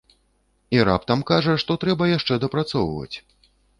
[0.77, 3.15] І раптам кажа, што трэба яшчэ дапрацоўваць.